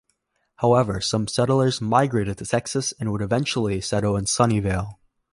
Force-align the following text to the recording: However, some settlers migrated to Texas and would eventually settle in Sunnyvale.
However, 0.55 0.99
some 0.99 1.27
settlers 1.27 1.79
migrated 1.79 2.39
to 2.39 2.45
Texas 2.47 2.91
and 2.99 3.11
would 3.11 3.21
eventually 3.21 3.79
settle 3.81 4.17
in 4.17 4.25
Sunnyvale. 4.25 4.97